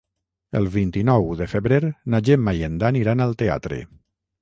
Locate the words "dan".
2.85-3.01